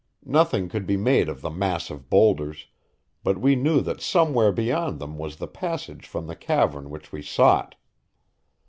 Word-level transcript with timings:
Nothing 0.25 0.67
could 0.67 0.87
be 0.87 0.97
made 0.97 1.29
of 1.29 1.41
the 1.41 1.51
mass 1.51 1.91
of 1.91 2.09
boulders, 2.09 2.65
but 3.23 3.37
we 3.39 3.55
knew 3.55 3.81
that 3.81 4.01
somewhere 4.01 4.51
beyond 4.51 4.97
them 4.97 5.19
was 5.19 5.35
the 5.35 5.45
passage 5.47 6.07
from 6.07 6.25
the 6.25 6.35
cavern 6.35 6.89
which 6.89 7.11
we 7.11 7.21
sought. 7.21 7.75